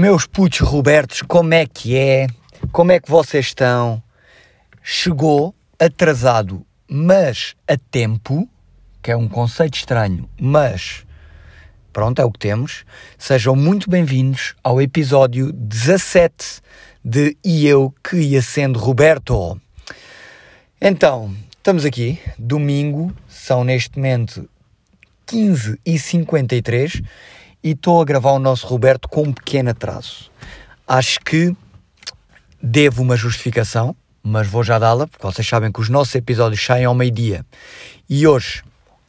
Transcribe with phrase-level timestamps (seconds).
[0.00, 2.26] Meus putos Robertos, como é que é?
[2.72, 4.02] Como é que vocês estão?
[4.82, 8.48] Chegou atrasado, mas a tempo,
[9.02, 11.04] que é um conceito estranho, mas
[11.92, 12.86] pronto, é o que temos.
[13.18, 16.62] Sejam muito bem-vindos ao episódio 17
[17.04, 19.60] de E Eu Que Ia Sendo Roberto.
[20.80, 24.48] Então, estamos aqui, domingo, são neste momento
[25.26, 27.02] 15 e 53
[27.62, 30.30] e estou a gravar o nosso Roberto com um pequeno atraso.
[30.86, 31.54] Acho que
[32.62, 36.84] devo uma justificação, mas vou já dá-la, porque vocês sabem que os nossos episódios saem
[36.84, 37.44] ao meio-dia.
[38.08, 38.62] E hoje,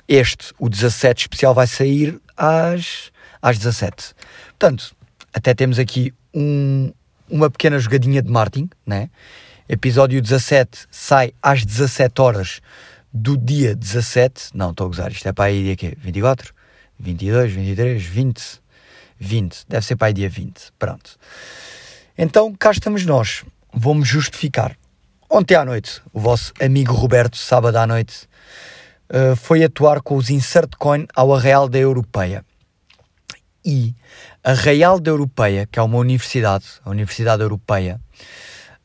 [0.07, 4.13] este, o 17 especial, vai sair às, às 17.
[4.49, 4.95] Portanto,
[5.33, 6.91] até temos aqui um,
[7.29, 9.09] uma pequena jogadinha de marketing, né?
[9.67, 12.61] Episódio 17 sai às 17 horas
[13.13, 14.49] do dia 17.
[14.53, 15.97] Não, estou a gozar, isto é para aí dia quê?
[15.97, 16.53] 24?
[17.01, 18.61] 22, 23, 20,
[19.19, 21.17] 20, deve ser para aí dia 20, pronto.
[22.17, 23.43] Então cá estamos nós,
[23.73, 24.77] vou-me justificar.
[25.29, 28.27] Ontem à noite, o vosso amigo Roberto, sábado à noite,
[29.09, 32.45] uh, foi atuar com os Insert Coin ao Arraial da Europeia.
[33.63, 33.95] E
[34.43, 38.01] a Real da Europeia, que é uma universidade, a Universidade Europeia,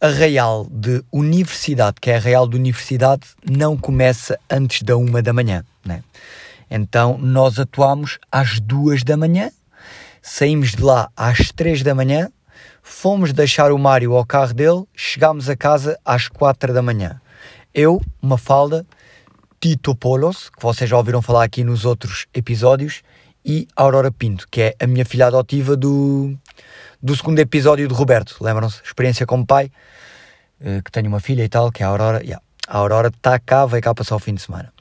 [0.01, 5.23] a Real de Universidade, que é a Real de Universidade, não começa antes da uma
[5.23, 6.03] da manhã, né?
[6.71, 9.51] Então nós atuámos às duas da manhã,
[10.21, 12.29] saímos de lá às três da manhã,
[12.83, 17.21] fomos deixar o Mário ao carro dele, chegámos a casa às quatro da manhã.
[17.73, 18.87] Eu, Mafalda,
[19.61, 23.03] Tito Polos, que vocês já ouviram falar aqui nos outros episódios,
[23.45, 26.37] e Aurora Pinto, que é a minha filha adotiva do,
[27.01, 28.37] do segundo episódio de Roberto.
[28.41, 28.83] Lembram-se?
[28.85, 29.71] Experiência como pai,
[30.61, 32.21] eh, que tenho uma filha e tal, que é a Aurora.
[32.23, 32.43] Yeah.
[32.67, 34.73] A Aurora está cá, veio cá passar o fim de semana.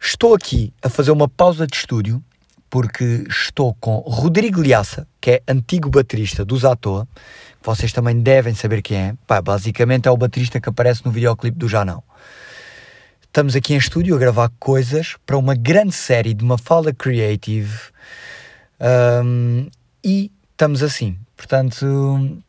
[0.00, 2.22] Estou aqui a fazer uma pausa de estúdio
[2.70, 7.08] porque estou com Rodrigo Liaça, que é antigo baterista dos À Toa,
[7.60, 9.14] que vocês também devem saber quem é.
[9.26, 12.02] Pá, basicamente é o baterista que aparece no videoclipe do Já Não.
[13.22, 17.90] Estamos aqui em estúdio a gravar coisas para uma grande série de Mafalda Creative
[18.80, 19.68] um,
[20.04, 21.18] e estamos assim.
[21.36, 22.42] Portanto,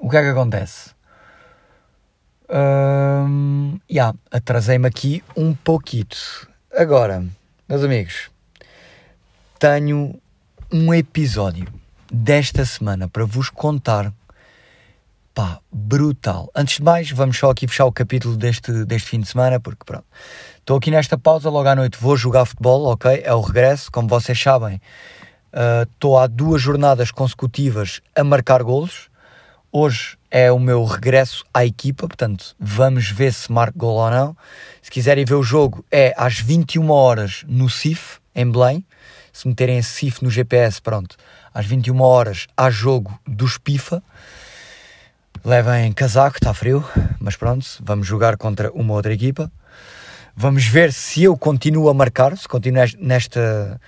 [0.00, 0.90] o que é que acontece?
[2.48, 6.48] Um, yeah, atrasei-me aqui um pouquito.
[6.74, 7.24] Agora,
[7.68, 8.28] meus amigos,
[9.58, 10.20] tenho
[10.70, 11.66] um episódio
[12.12, 14.12] desta semana para vos contar.
[15.32, 16.50] Pá, brutal.
[16.54, 19.84] Antes de mais, vamos só aqui fechar o capítulo deste, deste fim de semana, porque
[19.86, 20.04] pronto.
[20.58, 23.22] Estou aqui nesta pausa, logo à noite vou jogar futebol, ok?
[23.24, 24.80] É o regresso, como vocês sabem.
[25.82, 29.08] Estou uh, há duas jornadas consecutivas a marcar golos.
[29.78, 34.34] Hoje é o meu regresso à equipa, portanto, vamos ver se marco gol ou não.
[34.80, 38.82] Se quiserem ver o jogo, é às 21 horas no CIF, em Belém.
[39.34, 41.14] Se meterem esse CIF no GPS, pronto,
[41.52, 44.02] às 21 horas há jogo dos PIFA.
[45.44, 46.82] Levem casaco, está frio,
[47.20, 49.52] mas pronto, vamos jogar contra uma outra equipa.
[50.34, 53.78] Vamos ver se eu continuo a marcar, se continuo nesta,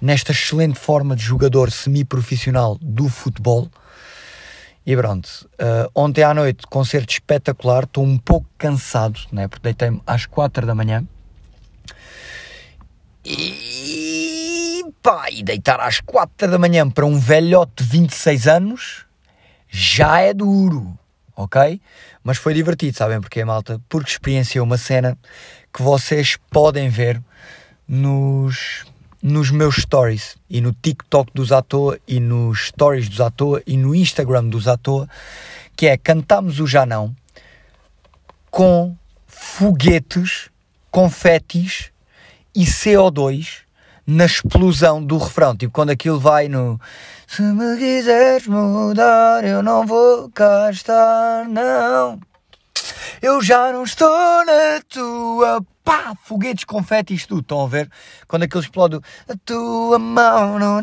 [0.00, 3.68] nesta excelente forma de jogador semi-profissional do futebol.
[4.84, 10.02] E pronto, uh, ontem à noite, concerto espetacular, estou um pouco cansado, né, porque deitei-me
[10.04, 11.06] às 4 da manhã.
[13.24, 19.06] E pá, e deitar às 4 da manhã para um velhote de 26 anos
[19.68, 20.98] já é duro,
[21.36, 21.80] ok?
[22.24, 23.80] Mas foi divertido, sabem porquê, malta?
[23.88, 25.16] Porque experienciei uma cena
[25.72, 27.22] que vocês podem ver
[27.86, 28.84] nos,
[29.22, 33.62] nos meus stories e no TikTok dos à toa e nos stories dos à toa
[33.66, 35.08] e no Instagram dos à toa,
[35.76, 37.14] que é cantamos o já não
[38.50, 38.94] com
[39.26, 40.50] foguetes,
[40.90, 41.90] confetes
[42.54, 43.62] e CO2
[44.06, 46.78] na explosão do refrão, tipo quando aquilo vai no
[47.26, 52.20] Se me quiseres mudar, eu não vou cá estar, não.
[53.22, 57.40] Eu já não estou na tua pá, foguetes, confetes, tudo.
[57.40, 57.90] Estão a ver?
[58.26, 60.82] Quando aquilo explode, a tua mão, não,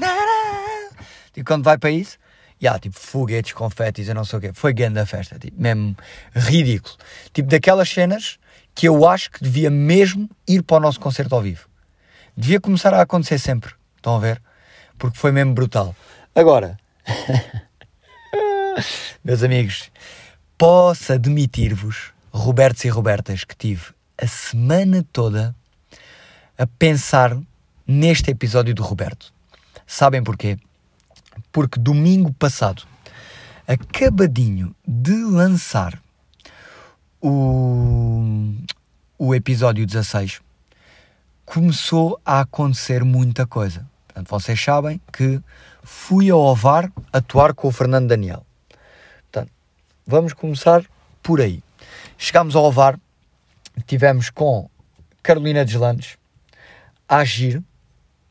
[1.34, 2.18] Tipo, quando vai para isso,
[2.60, 4.52] e yeah, tipo, foguetes, confetes, eu não sei o quê.
[4.54, 5.96] Foi grande a festa, tipo, mesmo
[6.36, 6.96] ridículo.
[7.34, 8.38] Tipo, daquelas cenas
[8.76, 11.68] que eu acho que devia mesmo ir para o nosso concerto ao vivo.
[12.36, 13.74] Devia começar a acontecer sempre.
[13.96, 14.42] Estão a ver?
[14.98, 15.96] Porque foi mesmo brutal.
[16.36, 16.78] Agora,
[19.24, 19.92] meus amigos,
[20.58, 25.56] posso admitir-vos Robertos e Robertas que tive a semana toda
[26.58, 27.38] a pensar
[27.88, 29.34] neste episódio do Roberto.
[29.88, 30.58] Sabem porquê?
[31.52, 32.84] Porque domingo passado,
[33.66, 36.00] acabadinho de lançar
[37.22, 38.54] o,
[39.18, 40.42] o episódio 16,
[41.46, 43.88] começou a acontecer muita coisa.
[44.08, 45.42] Portanto, vocês sabem que
[45.82, 48.46] fui ao Ovar atuar com o Fernando Daniel.
[49.32, 49.52] Portanto,
[50.06, 50.84] vamos começar
[51.24, 51.64] por aí.
[52.18, 53.00] Chegámos ao Ovar,
[53.84, 54.70] tivemos com
[55.22, 56.18] Carolina Deslandes,
[57.08, 57.62] Agir,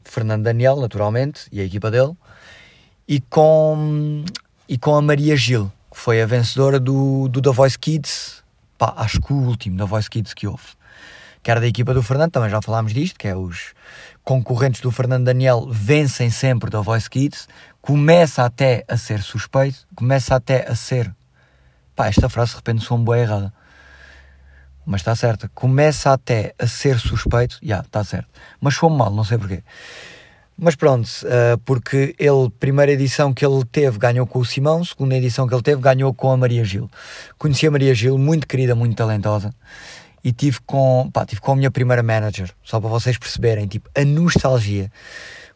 [0.05, 2.12] Fernando Daniel, naturalmente, e a equipa dele,
[3.06, 4.25] e com,
[4.69, 8.43] e com a Maria Gil, que foi a vencedora do, do The Voice Kids,
[8.77, 10.65] pá, acho que o último The Voice Kids que houve,
[11.43, 13.75] que era da equipa do Fernando, também já falámos disto, que é os
[14.25, 17.49] concorrentes do Fernando Daniel vencem sempre The Voice Kids,
[17.81, 21.15] começa até a ser suspeito, começa até a ser,
[21.97, 23.53] pá, esta frase de repente soa boa errada,
[24.88, 25.50] mas está certa.
[25.55, 28.29] Começa até a ser suspeito, já, yeah, está certo.
[28.58, 29.62] Mas foi mal, não sei porquê.
[30.56, 35.14] Mas pronto, uh, porque ele, primeira edição que ele teve, ganhou com o Simão, segunda
[35.14, 36.90] edição que ele teve, ganhou com a Maria Gil.
[37.37, 39.55] Conheci a Maria Gil, muito querida, muito talentosa,
[40.25, 43.91] e tive com, pá, tive com a minha primeira manager, só para vocês perceberem, tipo,
[43.94, 44.91] a nostalgia,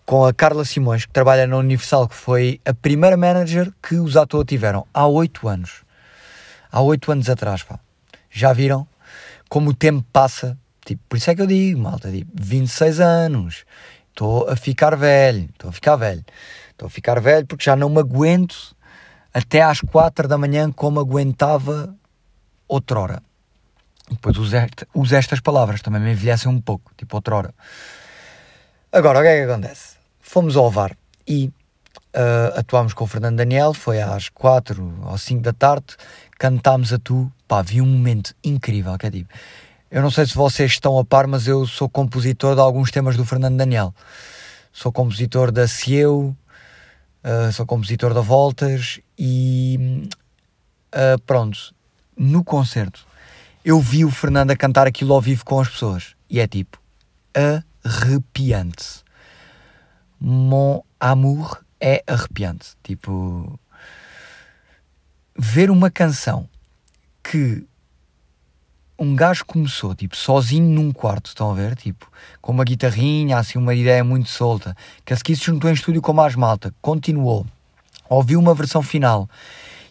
[0.05, 4.15] com a Carla Simões, que trabalha na Universal, que foi a primeira manager que os
[4.15, 5.83] atores tiveram há oito anos.
[6.71, 7.81] Há oito anos atrás, pá.
[8.31, 8.87] Já viram?
[9.53, 13.67] Como o tempo passa, tipo, por isso é que eu digo, malta, tipo, 26 anos,
[14.09, 16.25] estou a ficar velho, estou a ficar velho,
[16.71, 18.75] estou a ficar velho porque já não me aguento
[19.31, 21.95] até às 4 da manhã como aguentava
[22.67, 23.23] outrora.
[24.11, 24.57] Depois uso,
[24.95, 27.53] uso estas palavras, também me envelhecem um pouco, tipo outrora.
[28.91, 29.97] Agora, o que é que acontece?
[30.19, 30.97] Fomos ao VAR
[31.29, 31.53] e
[32.17, 35.95] uh, atuámos com o Fernando Daniel, foi às 4 ou 5 da tarde,
[36.39, 39.29] cantámos a tu, pá, vi um momento incrível, que é tipo,
[39.91, 43.15] eu não sei se vocês estão a par, mas eu sou compositor de alguns temas
[43.15, 43.95] do Fernando Daniel.
[44.73, 46.35] Sou compositor da Cieu,
[47.23, 50.09] uh, sou compositor da Voltas e
[50.95, 51.75] uh, pronto,
[52.17, 53.07] no concerto
[53.63, 56.81] eu vi o Fernando a cantar aquilo ao vivo com as pessoas e é tipo
[57.85, 59.05] arrepiante.
[60.19, 62.71] Mon amour é arrepiante.
[62.83, 63.61] Tipo,
[65.37, 66.49] ver uma canção
[67.23, 67.65] que
[68.99, 71.75] um gajo começou, tipo, sozinho num quarto, estão a ver?
[71.75, 72.11] Tipo,
[72.41, 76.01] com uma guitarrinha, assim, uma ideia muito solta, que a seguir se juntou em estúdio
[76.01, 77.47] com mais malta, continuou,
[78.09, 79.29] ouviu uma versão final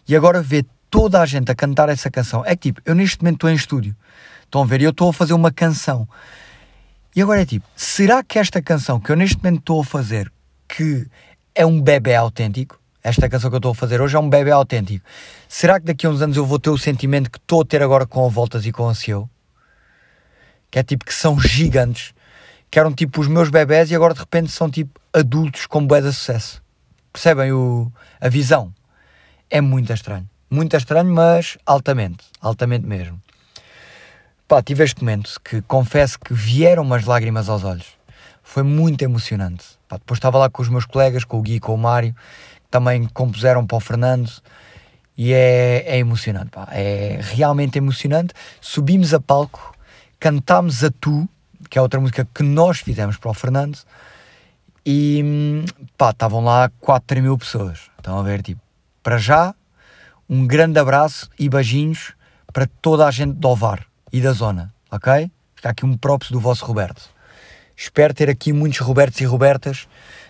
[0.08, 2.44] e agora vê toda a gente a cantar essa canção.
[2.44, 3.96] É que, tipo, eu neste momento estou em estúdio,
[4.44, 4.82] estão a ver?
[4.82, 6.08] Eu estou a fazer uma canção.
[7.14, 10.32] E agora é tipo, será que esta canção que eu neste momento estou a fazer,
[10.66, 11.06] que
[11.54, 12.81] é um bebê autêntico?
[13.02, 15.04] Esta canção que eu estou a fazer hoje é um bebê autêntico.
[15.48, 17.82] Será que daqui a uns anos eu vou ter o sentimento que estou a ter
[17.82, 19.28] agora com a Voltas e com a Cieu?
[20.70, 22.14] Que é tipo que são gigantes,
[22.70, 26.00] que eram tipo os meus bebés e agora de repente são tipo adultos com bué
[26.00, 26.62] de sucesso.
[27.12, 28.72] Percebem o, a visão?
[29.50, 30.28] É muito estranho.
[30.48, 32.24] Muito estranho, mas altamente.
[32.40, 33.20] Altamente mesmo.
[34.46, 37.86] Pá, tive este momento que confesso que vieram umas lágrimas aos olhos.
[38.42, 39.64] Foi muito emocionante.
[39.88, 42.14] Pá, depois estava lá com os meus colegas, com o Gui, com o Mário
[42.72, 44.32] também compuseram para o Fernando
[45.16, 46.66] e é, é emocionante, pá.
[46.72, 48.32] é realmente emocionante.
[48.60, 49.76] Subimos a palco,
[50.18, 51.28] cantámos a Tu,
[51.68, 53.78] que é outra música que nós fizemos para o Fernando,
[54.84, 55.64] e
[55.98, 57.90] pá, estavam lá 4 mil pessoas.
[57.98, 58.60] Estão a ver, tipo,
[59.02, 59.54] para já,
[60.28, 62.14] um grande abraço e beijinhos
[62.52, 65.30] para toda a gente do Ovar e da zona, ok?
[65.54, 67.10] Fica aqui um props do vosso Roberto.
[67.76, 69.86] Espero ter aqui muitos Robertos e Robertas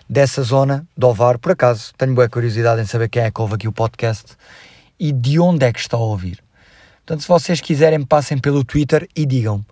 [0.09, 1.37] dessa zona do Ovar.
[1.37, 4.35] Por acaso, tenho boa curiosidade em saber quem é que ouve aqui o podcast
[4.99, 6.39] e de onde é que está a ouvir.
[7.05, 9.65] Portanto, se vocês quiserem, passem pelo Twitter e digam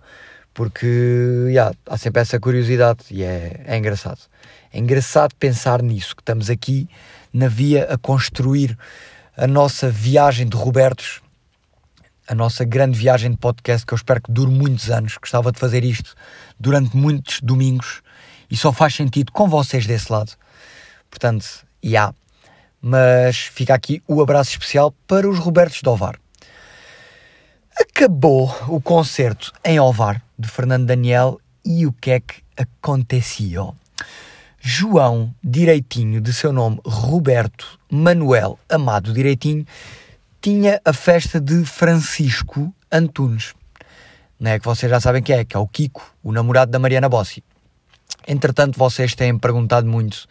[0.54, 4.20] porque yeah, há sempre essa curiosidade e é, é engraçado.
[4.72, 6.88] É engraçado pensar nisso, que estamos aqui
[7.32, 8.76] na via a construir
[9.36, 11.20] a nossa viagem de Robertos,
[12.28, 15.16] a nossa grande viagem de podcast, que eu espero que dure muitos anos.
[15.16, 16.14] Gostava de fazer isto
[16.58, 18.02] durante muitos domingos
[18.52, 20.32] e só faz sentido com vocês desse lado.
[21.08, 21.88] Portanto, já.
[21.88, 22.14] Yeah.
[22.82, 26.18] Mas fica aqui o abraço especial para os Robertos de Ovar.
[27.80, 33.74] Acabou o concerto em Ovar de Fernando Daniel e o que é que aconteceu?
[34.60, 39.66] João Direitinho, de seu nome Roberto Manuel Amado Direitinho,
[40.42, 43.54] tinha a festa de Francisco Antunes.
[44.38, 46.78] Não é que vocês já sabem que é, que é o Kiko, o namorado da
[46.78, 47.42] Mariana Bossi.
[48.26, 50.26] Entretanto, vocês têm perguntado muito,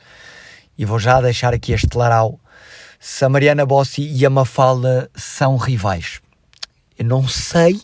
[0.77, 2.39] e vou já deixar aqui este laral,
[2.99, 6.21] se a Mariana Bossi e a Mafalda são rivais.
[6.97, 7.81] Eu não sei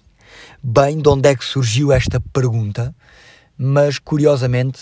[0.63, 2.95] bem de onde é que surgiu esta pergunta,
[3.57, 4.79] mas curiosamente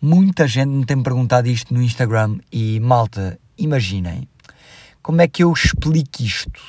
[0.00, 4.28] muita gente me tem perguntado isto no Instagram e malta, imaginem,
[5.02, 6.60] como é que eu explico isto?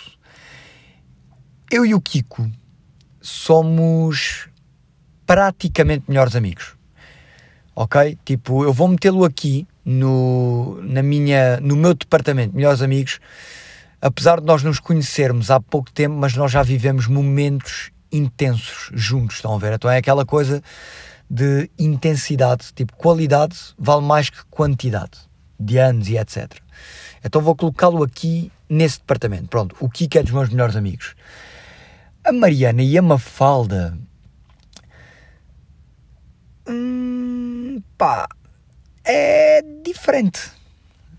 [1.69, 2.49] Eu e o Kiko
[3.21, 4.49] somos
[5.25, 6.80] praticamente melhores amigos
[7.81, 8.17] ok?
[8.23, 13.19] Tipo, eu vou metê-lo aqui no, na minha, no meu departamento, melhores amigos,
[13.99, 19.37] apesar de nós nos conhecermos há pouco tempo, mas nós já vivemos momentos intensos juntos,
[19.37, 19.73] estão a ver?
[19.73, 20.61] Então é aquela coisa
[21.29, 25.17] de intensidade, tipo qualidade vale mais que quantidade
[25.59, 26.57] de anos e etc.
[27.23, 29.47] Então vou colocá-lo aqui nesse departamento.
[29.47, 31.15] Pronto, o Kiko é dos meus melhores amigos.
[32.23, 33.97] A Mariana e a Mafalda.
[38.01, 38.27] Pá,
[39.05, 40.51] é diferente.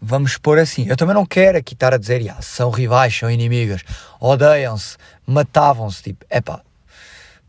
[0.01, 0.85] Vamos pôr assim.
[0.89, 3.83] Eu também não quero aqui estar a dizer, são rivais, são inimigas,
[4.19, 6.03] odeiam-se, matavam-se.
[6.03, 6.61] Tipo, é pá,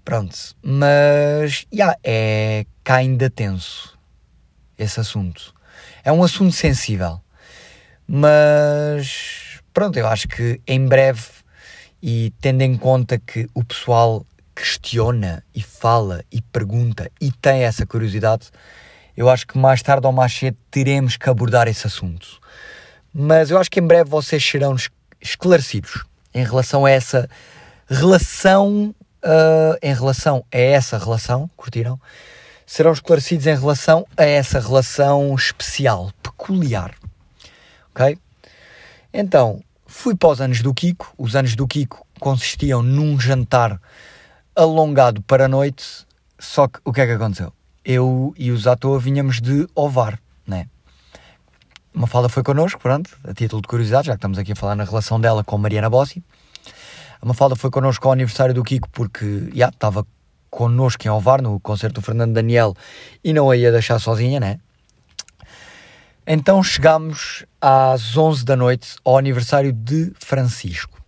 [0.06, 0.38] pronto.
[0.62, 3.98] Mas, yeah, é cá ainda tenso
[4.78, 5.52] esse assunto.
[6.04, 7.20] É um assunto sensível.
[8.08, 11.24] Mas, pronto, eu acho que em breve,
[12.04, 14.24] e tendo em conta que o pessoal
[14.56, 18.52] questiona e fala e pergunta e tem essa curiosidade,
[19.16, 22.40] eu acho que mais tarde ou mais cedo teremos que abordar esse assunto.
[23.14, 24.76] Mas eu acho que em breve vocês serão
[25.22, 26.04] esclarecidos
[26.34, 27.30] em relação a essa
[27.88, 28.94] relação,
[29.24, 32.00] uh, em relação a essa relação, curtiram?
[32.66, 36.96] Serão esclarecidos em relação a essa relação especial, peculiar.
[37.94, 38.18] Ok?
[39.14, 41.14] Então, fui para os anos do Kiko.
[41.18, 43.80] Os anos do Kiko consistiam num jantar
[44.56, 46.08] alongado para a noite.
[46.40, 47.54] Só que o que é que aconteceu?
[47.84, 50.68] Eu e o Zato vinhamos de Ovar, né?
[51.94, 54.76] Uma fala foi connosco, pronto, a título de curiosidade, já que estamos aqui a falar
[54.76, 56.24] na relação dela com Mariana Bossi.
[57.22, 60.06] A Mafalda foi connosco ao aniversário do Kiko porque já estava
[60.50, 62.76] connosco em Ovar, no concerto do Fernando Daniel,
[63.24, 64.60] e não a ia deixar sozinha, né?
[66.26, 71.03] Então chegámos às 11 da noite ao aniversário de Francisco.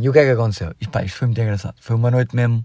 [0.00, 0.74] E o que é que aconteceu?
[0.80, 1.74] E pá, isto foi muito engraçado.
[1.80, 2.64] Foi uma noite mesmo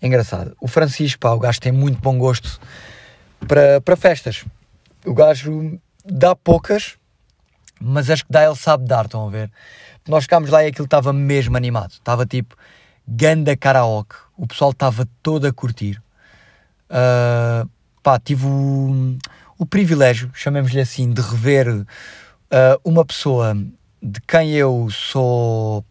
[0.00, 0.54] engraçada.
[0.60, 2.58] O Francisco, pá, o gajo tem muito bom gosto
[3.46, 4.44] para, para festas.
[5.04, 6.96] O gajo dá poucas,
[7.78, 9.50] mas acho que dá, ele sabe dar, estão a ver?
[10.08, 11.92] Nós ficámos lá e aquilo estava mesmo animado.
[11.92, 12.56] Estava tipo
[13.06, 14.16] ganda karaoke.
[14.36, 16.02] O pessoal estava todo a curtir.
[16.88, 17.68] Uh,
[18.02, 19.16] pá, tive o,
[19.58, 21.86] o privilégio, chamemos-lhe assim, de rever uh,
[22.82, 23.54] uma pessoa
[24.02, 25.84] de quem eu sou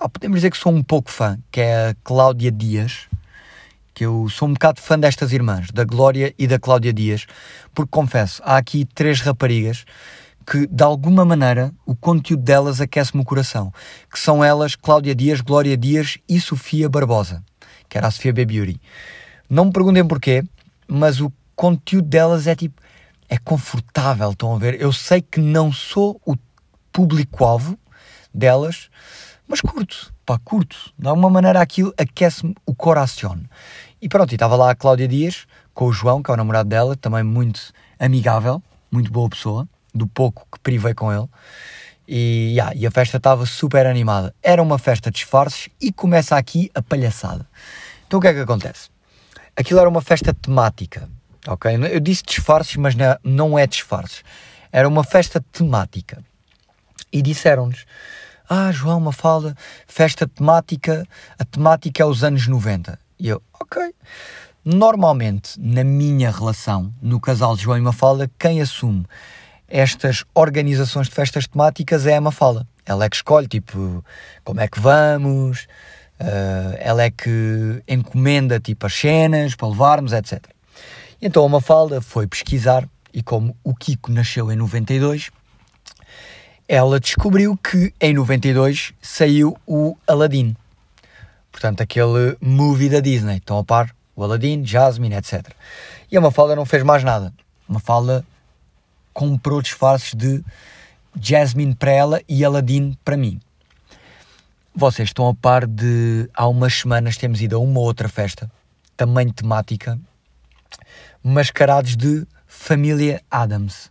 [0.00, 3.06] pá, podemos dizer que sou um pouco fã, que é a Cláudia Dias,
[3.92, 7.26] que eu sou um bocado fã destas irmãs, da Glória e da Cláudia Dias,
[7.74, 9.84] porque confesso, há aqui três raparigas
[10.46, 13.70] que de alguma maneira o conteúdo delas aquece-me o coração,
[14.10, 17.44] que são elas Cláudia Dias, Glória Dias e Sofia Barbosa,
[17.86, 18.80] que era a Sofia B Beauty.
[19.50, 20.42] Não me perguntem porquê,
[20.88, 22.80] mas o conteúdo delas é tipo,
[23.28, 24.80] é confortável, estão a ver?
[24.80, 26.36] Eu sei que não sou o
[26.90, 27.78] público-alvo
[28.32, 28.88] delas,
[29.50, 30.94] mas curto, pá, curto.
[30.96, 33.36] De alguma maneira aquilo aquece-me o coração.
[34.00, 36.68] E pronto, e estava lá a Cláudia Dias com o João, que é o namorado
[36.68, 41.26] dela, também muito amigável, muito boa pessoa, do pouco que privei com ele.
[42.06, 44.32] E, yeah, e a festa estava super animada.
[44.40, 47.44] Era uma festa de disfarces e começa aqui a palhaçada.
[48.06, 48.88] Então o que é que acontece?
[49.56, 51.08] Aquilo era uma festa temática,
[51.48, 51.76] ok?
[51.90, 54.22] Eu disse disfarces, mas não é disfarces.
[54.70, 56.22] Era uma festa temática.
[57.12, 57.84] E disseram-nos
[58.52, 61.06] ah, João, uma falda, festa temática,
[61.38, 62.98] a temática é os anos 90.
[63.16, 63.94] E eu, ok.
[64.64, 69.06] Normalmente, na minha relação, no casal de João e Mafalda, quem assume
[69.68, 72.66] estas organizações de festas temáticas é a Mafalda.
[72.84, 74.04] Ela é que escolhe, tipo,
[74.42, 75.68] como é que vamos,
[76.20, 80.44] uh, ela é que encomenda, tipo, as cenas para levarmos, etc.
[81.22, 85.30] Então a Mafalda foi pesquisar e como o Kiko nasceu em 92,
[86.72, 90.56] ela descobriu que em 92 saiu o Aladdin.
[91.50, 93.38] Portanto, aquele movie da Disney.
[93.38, 93.92] Estão a par?
[94.14, 95.48] O Aladdin, Jasmine, etc.
[96.08, 97.34] E a Mafalda não fez mais nada.
[97.68, 98.24] A Mafalda
[99.12, 100.44] comprou disfarces de
[101.20, 103.40] Jasmine para ela e Aladdin para mim.
[104.72, 106.30] Vocês estão a par de.
[106.32, 108.48] Há umas semanas temos ido a uma outra festa,
[108.96, 109.98] também temática,
[111.20, 113.90] mascarados de família Adams.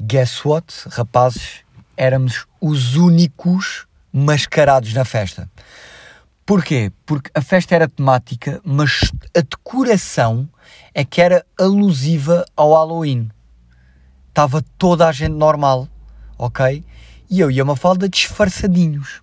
[0.00, 1.67] Guess what, rapazes?
[1.98, 5.50] Éramos os únicos mascarados na festa.
[6.46, 6.92] Porquê?
[7.04, 10.48] Porque a festa era temática, mas a decoração
[10.94, 13.30] é que era alusiva ao Halloween.
[14.28, 15.88] Estava toda a gente normal,
[16.38, 16.84] ok?
[17.28, 19.20] E eu e a Mafalda disfarçadinhos.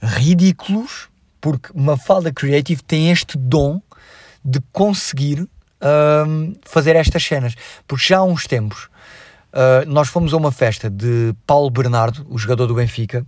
[0.00, 3.82] Ridículos, porque Mafalda Creative tem este dom
[4.42, 5.46] de conseguir
[6.26, 7.54] um, fazer estas cenas.
[7.86, 8.88] Porque já há uns tempos
[9.52, 13.26] Uh, nós fomos a uma festa de Paulo Bernardo, o jogador do Benfica,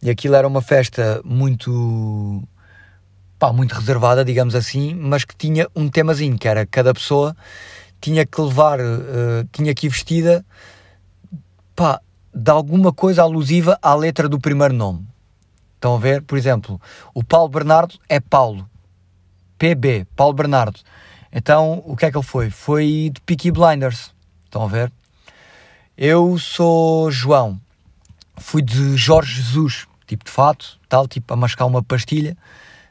[0.00, 2.42] e aquilo era uma festa muito,
[3.38, 7.36] pá, muito reservada, digamos assim, mas que tinha um temazinho, que era cada pessoa
[8.02, 10.44] tinha que levar, uh, tinha que ir vestida,
[11.74, 12.00] pá,
[12.34, 15.06] de alguma coisa alusiva à letra do primeiro nome.
[15.76, 16.22] Estão a ver?
[16.22, 16.80] Por exemplo,
[17.14, 18.68] o Paulo Bernardo é Paulo.
[19.56, 20.80] PB, Paulo Bernardo.
[21.32, 22.50] Então, o que é que ele foi?
[22.50, 24.12] Foi de Peaky Blinders.
[24.44, 24.92] Estão a ver?
[25.96, 27.60] Eu sou João.
[28.38, 32.36] Fui de Jorge Jesus, tipo de fato, tal, tipo a mascar uma pastilha.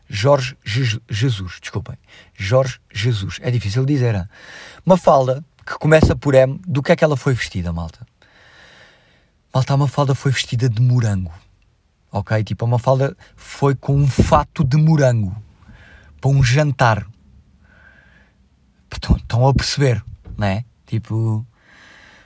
[0.07, 1.97] Jorge Je Jesus, desculpem.
[2.35, 3.39] Jorge Jesus.
[3.41, 4.13] É difícil dizer.
[4.13, 4.25] Hein?
[4.85, 8.05] Uma falda que começa por M, do que é que ela foi vestida, malta?
[9.53, 11.33] Malta, a Mafalda foi vestida de morango.
[12.11, 12.43] Ok?
[12.43, 15.35] Tipo, a Mafalda foi com um fato de morango.
[16.19, 17.05] Para um jantar.
[19.17, 20.03] Estão a perceber,
[20.37, 20.63] não é?
[20.85, 21.45] Tipo,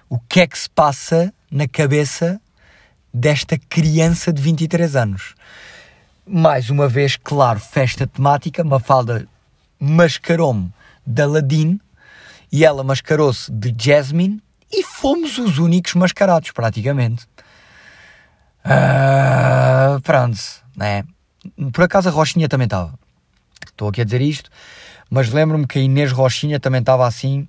[0.10, 2.40] o que é que se passa na cabeça
[3.14, 5.36] desta criança de 23 anos?
[6.28, 8.64] Mais uma vez, claro, festa temática.
[8.64, 9.28] Mafalda
[9.80, 10.74] mascarou-me
[11.06, 11.80] de Aladdin
[12.52, 17.26] e ela mascarou-se de Jasmine e fomos os únicos mascarados, praticamente.
[18.66, 20.40] Uh, pronto,
[20.76, 21.04] né?
[21.72, 22.94] Por acaso a Rochinha também estava.
[23.66, 24.50] Estou aqui a dizer isto,
[25.10, 27.48] mas lembro-me que a Inês Rochinha também estava assim.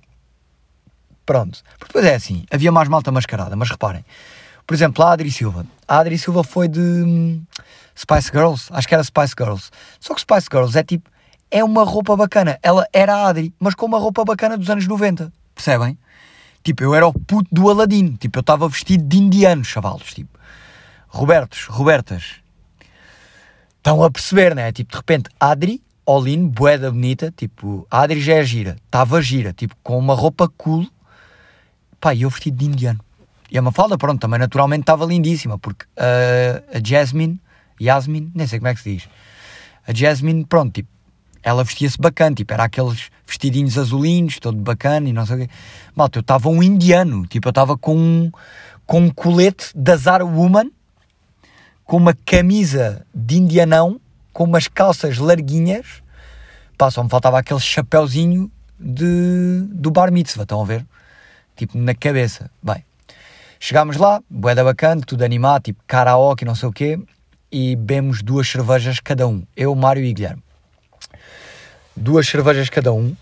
[1.27, 1.61] Pronto.
[1.77, 4.03] Porque depois é assim, havia mais malta mascarada, mas reparem.
[4.65, 5.65] Por exemplo, a Adri Silva.
[5.85, 7.43] A Adri Silva foi de hum,
[7.95, 9.69] Spice Girls, acho que era Spice Girls.
[9.99, 11.09] Só que Spice Girls é tipo,
[11.51, 12.57] é uma roupa bacana.
[12.63, 15.31] Ela era a Adri, mas com uma roupa bacana dos anos 90.
[15.53, 15.97] Percebem?
[16.63, 18.15] Tipo, eu era o puto do Aladdin.
[18.15, 20.13] Tipo, eu estava vestido de indiano, chavalos.
[20.13, 20.39] Tipo,
[21.09, 22.35] Robertos, Robertas.
[23.77, 24.71] Estão a perceber, né?
[24.71, 27.33] Tipo, de repente, Adri, Olin, boeda bonita.
[27.35, 28.77] Tipo, Adri já é gira.
[28.85, 29.51] Estava gira.
[29.51, 30.87] Tipo, com uma roupa cool.
[31.99, 32.99] Pá, eu vestido de indiano.
[33.49, 35.57] E a Mafalda, pronto, também naturalmente estava lindíssima.
[35.57, 37.39] Porque uh, a Jasmine,
[37.81, 39.09] Yasmin, nem sei como é que se diz.
[39.87, 40.89] A Jasmine, pronto, tipo,
[41.41, 45.49] ela vestia-se bacana, tipo, era aqueles vestidinhos azulinhos, todo bacana e não sei o quê.
[45.95, 48.31] Malta, eu estava um indiano, tipo, eu estava com um,
[48.85, 50.69] com um colete da Zara Woman,
[51.85, 53.99] com uma camisa de indianão,
[54.33, 56.03] com umas calças larguinhas,
[56.77, 60.85] pá, só me faltava aquele chapéuzinho de, do bar mitzvah, estão a ver?
[61.57, 62.49] Tipo, na cabeça.
[62.63, 62.85] Bem,
[63.59, 66.99] chegámos lá, boeda bacana, tudo animado, tipo, karaoke, não sei o quê,
[67.51, 70.43] e bebemos duas cervejas cada um, eu, Mário e Guilherme
[71.97, 73.15] duas cervejas cada um.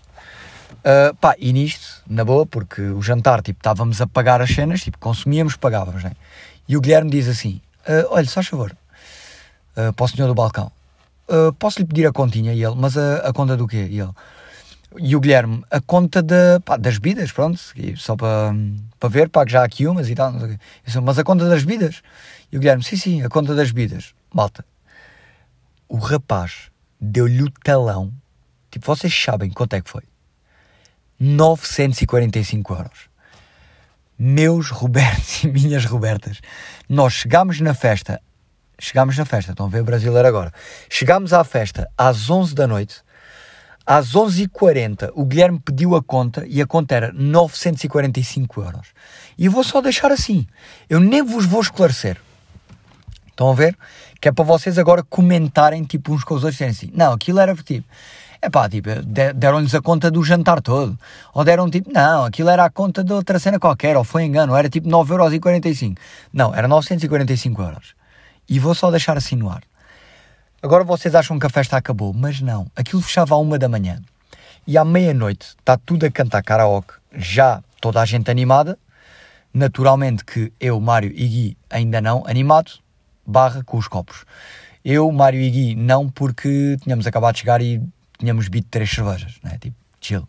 [0.84, 4.82] Uh, pá, e nisto, na boa, porque o jantar, tipo, estávamos a pagar as cenas,
[4.82, 6.12] tipo, consumíamos, pagávamos, né?
[6.68, 8.76] E o Guilherme diz assim: uh, Olha, só favor,
[9.76, 10.70] uh, para o senhor do balcão,
[11.28, 12.52] uh, posso-lhe pedir a continha?
[12.52, 13.88] E ele, mas a, a, conta do quê?
[13.90, 14.10] E ele,
[14.98, 17.58] e o Guilherme, a conta de, pá, das bebidas, pronto,
[17.96, 18.54] só para,
[18.98, 20.58] para ver, pago já aqui umas e tal, o.
[20.84, 22.02] Disse, mas a conta das bebidas?
[22.50, 24.14] E o Guilherme, sim, sim, a conta das bebidas.
[24.32, 24.64] Malta,
[25.88, 26.70] o rapaz
[27.00, 28.12] deu-lhe o talão
[28.76, 30.02] Tipo, vocês sabem quanto é que foi?
[31.18, 33.08] 945 euros.
[34.18, 36.42] Meus Robertos e minhas Robertas.
[36.86, 38.20] Nós chegámos na festa,
[38.78, 40.52] chegámos na festa, estão a ver brasileiro agora.
[40.90, 43.02] Chegámos à festa às 11 da noite.
[43.86, 48.88] Às 11h40 o Guilherme pediu a conta e a conta era 945 euros.
[49.38, 50.46] E vou só deixar assim.
[50.90, 52.20] Eu nem vos vou esclarecer.
[53.28, 53.76] Estão a ver?
[54.20, 56.60] Que é para vocês agora comentarem tipo uns com os outros.
[56.60, 57.86] Assim, não, aquilo era tipo
[58.40, 58.88] é pá, tipo,
[59.34, 60.98] deram-lhes a conta do jantar todo.
[61.34, 64.54] Ou deram tipo, não, aquilo era a conta de outra cena qualquer, ou foi engano,
[64.54, 65.96] era tipo 9,45€.
[66.32, 67.94] Não, era 945 euros.
[68.48, 69.62] E vou só deixar assim no ar.
[70.66, 72.66] Agora vocês acham que a festa acabou, mas não.
[72.74, 74.02] Aquilo fechava à uma da manhã.
[74.66, 78.76] E à meia-noite está tudo a cantar karaoke, já toda a gente animada.
[79.54, 82.72] Naturalmente que eu, Mário e Gui ainda não, animado,
[83.24, 84.24] barra com os copos.
[84.84, 87.80] Eu, Mário e Gui não, porque tínhamos acabado de chegar e
[88.18, 89.58] tínhamos bebido três cervejas, né?
[89.60, 90.26] tipo, chill.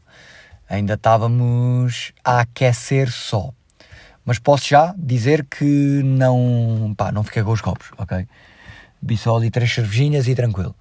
[0.69, 3.50] Ainda estávamos a aquecer só.
[4.23, 5.65] Mas posso já dizer que
[6.04, 8.28] não, pá, não fiquei com os copos, ok?
[9.18, 10.76] Só ali três cervejinhas e tranquilo.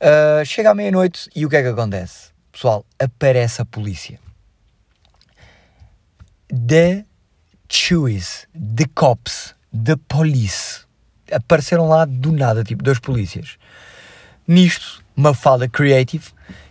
[0.00, 2.30] Uh, chega à meia-noite e o que é que acontece?
[2.50, 4.18] Pessoal, aparece a polícia.
[6.48, 7.04] The
[7.68, 10.80] Chewies, The Cops, The Police.
[11.30, 13.56] Apareceram lá do nada, tipo, dois polícias.
[14.46, 16.26] Nisto, Mafalda Creative,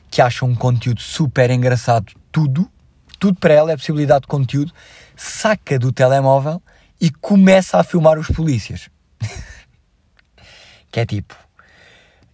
[0.10, 2.70] que acha um conteúdo super engraçado, tudo,
[3.18, 4.72] tudo para ela é possibilidade de conteúdo,
[5.16, 6.62] saca do telemóvel
[7.00, 8.90] e começa a filmar os polícias.
[10.92, 11.36] que é tipo,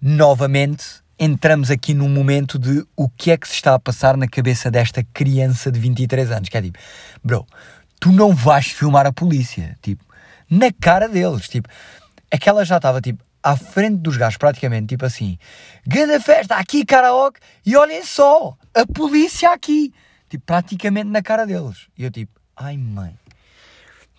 [0.02, 4.28] novamente entramos aqui num momento de o que é que se está a passar na
[4.28, 6.78] cabeça desta criança de 23 anos, que é tipo,
[7.24, 7.46] bro,
[8.00, 10.04] tu não vais filmar a polícia, tipo,
[10.50, 11.68] na cara deles, tipo,
[12.32, 15.38] aquela já estava tipo, à frente dos gajos, praticamente, tipo assim:
[15.86, 19.94] grande festa, aqui karaoke, e olhem só, a polícia aqui.
[20.30, 21.88] tipo, praticamente na cara deles.
[21.98, 23.16] E eu tipo, ai mãe,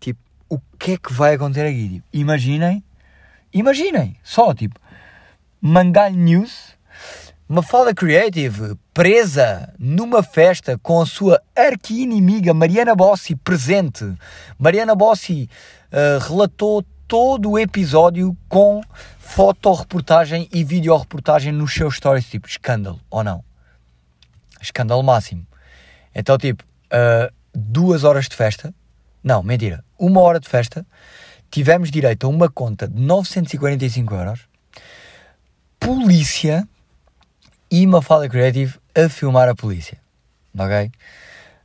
[0.00, 1.88] tipo, o que é que vai acontecer aqui?
[1.88, 2.82] Tipo, imaginem,
[3.58, 4.78] imaginem, só tipo,
[5.60, 6.76] Mangalho News,
[7.48, 14.04] Mafalda Creative presa numa festa com a sua arqui-inimiga Mariana Bossi presente.
[14.58, 15.48] Mariana Bossi
[15.90, 18.82] uh, relatou todo o episódio com
[19.18, 23.42] fotoreportagem e videoreportagem nos seus stories, tipo, escândalo, ou não?
[24.60, 25.46] Escândalo máximo.
[26.14, 28.74] Então, tipo, uh, duas horas de festa,
[29.24, 30.86] não, mentira, uma hora de festa,
[31.50, 34.40] tivemos direito a uma conta de 945 euros,
[35.78, 36.68] polícia
[37.70, 39.98] e Mafalda Creative a filmar a polícia,
[40.58, 40.90] ok?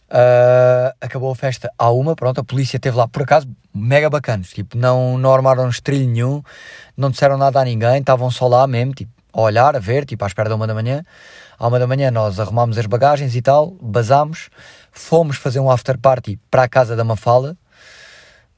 [0.10, 4.50] Uh, acabou a festa à uma, pronto, a polícia esteve lá, por acaso, mega bacanos,
[4.50, 6.44] tipo, não, não armaram estrilho nenhum,
[6.96, 10.24] não disseram nada a ninguém, estavam só lá mesmo, tipo, a olhar, a ver, tipo,
[10.24, 11.04] à espera da uma da manhã.
[11.58, 14.50] À uma da manhã nós arrumámos as bagagens e tal, basámos,
[14.92, 17.58] fomos fazer um after party para a casa da Mafala,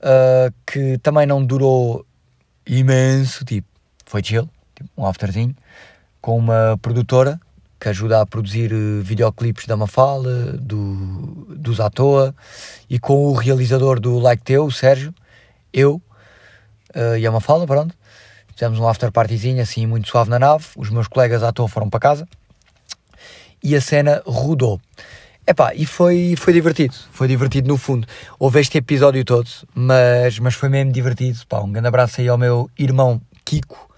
[0.06, 2.06] uh, que também não durou
[2.66, 3.68] imenso, tipo,
[4.06, 5.56] foi chill, tipo, um afterzinho,
[6.22, 7.40] com uma produtora
[7.80, 12.34] que ajuda a produzir eh, videoclipes da Mafala, do, dos à toa,
[12.90, 15.14] e com o realizador do Like Teu, o Sérgio,
[15.74, 16.02] eu
[16.96, 17.94] uh, e a Mafala, pronto.
[18.56, 21.90] Fizemos um after partyzinho assim muito suave na nave, os meus colegas à toa foram
[21.90, 22.28] para casa
[23.62, 24.80] e a cena rodou.
[25.48, 28.08] Epá, e foi, foi divertido, foi divertido no fundo.
[28.40, 31.40] Houve este episódio todo, mas, mas foi mesmo divertido.
[31.48, 33.90] Pá, um grande abraço aí ao meu irmão Kiko,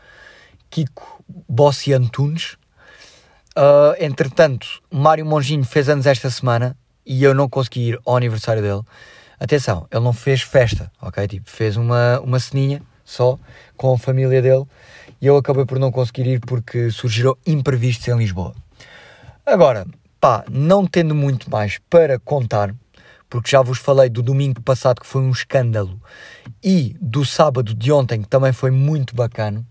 [0.70, 2.58] Kiko Bossi Antunes,
[3.58, 8.62] Uh, entretanto, Mário Monginho fez anos esta semana e eu não consegui ir ao aniversário
[8.62, 8.82] dele.
[9.40, 11.28] Atenção, ele não fez festa, ok?
[11.28, 13.40] Tipo, fez uma, uma ceninha só
[13.76, 14.64] com a família dele
[15.20, 18.54] e eu acabei por não conseguir ir porque surgiram imprevistos em Lisboa.
[19.44, 19.88] Agora,
[20.20, 22.74] pá, não tendo muito mais para contar,
[23.30, 26.02] porque já vos falei do domingo passado que foi um escândalo
[26.64, 29.66] e do sábado de ontem que também foi muito bacana.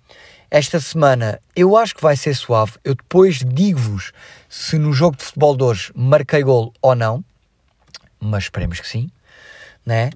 [0.51, 2.73] Esta semana eu acho que vai ser suave.
[2.85, 4.13] Eu depois digo-vos
[4.49, 7.25] se no jogo de futebol de hoje marquei gol ou não.
[8.21, 9.11] Mas esperemos que sim,
[9.85, 10.11] né?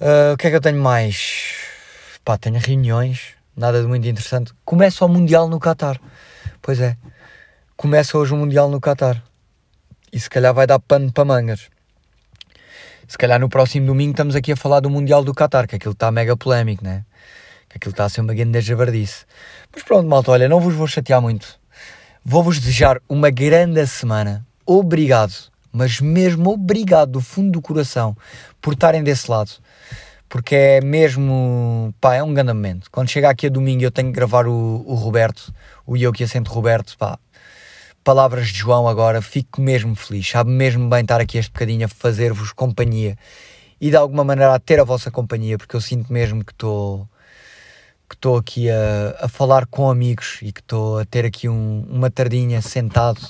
[0.00, 1.54] Uh, o que é que eu tenho mais?
[2.24, 4.52] Pá, tenho reuniões, nada de muito interessante.
[4.64, 6.00] Começa o Mundial no Qatar.
[6.62, 6.96] Pois é,
[7.76, 9.22] começa hoje o Mundial no Qatar.
[10.12, 11.68] E se calhar vai dar pano para mangas.
[13.06, 15.92] Se calhar no próximo domingo estamos aqui a falar do Mundial do Qatar, que aquilo
[15.92, 17.04] está mega polémico, né?
[17.70, 19.24] que aquilo está a ser uma grande javardice.
[19.72, 21.58] Mas pronto, malta, olha, não vos vou chatear muito.
[22.24, 24.44] Vou-vos desejar uma grande semana.
[24.66, 25.32] Obrigado,
[25.72, 28.16] mas mesmo obrigado do fundo do coração
[28.60, 29.52] por estarem desse lado.
[30.28, 32.90] Porque é mesmo, pá, é um grande momento.
[32.90, 35.52] Quando chega aqui a domingo eu tenho que gravar o, o Roberto,
[35.86, 37.18] o eu que assento Roberto, pá.
[38.02, 40.28] Palavras de João agora, fico mesmo feliz.
[40.28, 43.16] Sabe mesmo bem estar aqui este bocadinho a fazer-vos companhia
[43.80, 47.08] e de alguma maneira a ter a vossa companhia, porque eu sinto mesmo que estou
[48.08, 51.86] que estou aqui a, a falar com amigos e que estou a ter aqui um,
[51.88, 53.20] uma tardinha sentado,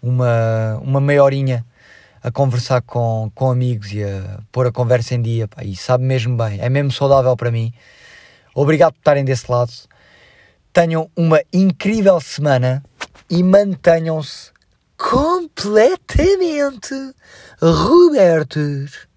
[0.00, 1.66] uma, uma meia horinha
[2.22, 5.46] a conversar com, com amigos e a pôr a conversa em dia.
[5.46, 7.72] Pá, e sabe mesmo bem, é mesmo saudável para mim.
[8.54, 9.72] Obrigado por estarem desse lado.
[10.72, 12.82] Tenham uma incrível semana
[13.30, 14.52] e mantenham-se
[14.96, 16.94] completamente
[17.60, 19.07] Robertos.